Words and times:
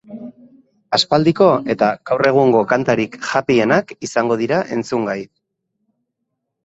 Aspaldiko 0.97 1.49
eta 1.73 1.89
gaur 2.11 2.25
egungo 2.31 2.63
kantarik 2.73 3.19
happy-enak 3.35 3.95
izango 4.09 4.39
dira 4.45 4.63
entzungai. 4.77 5.19